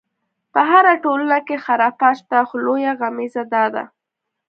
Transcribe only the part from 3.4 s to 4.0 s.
دا ده.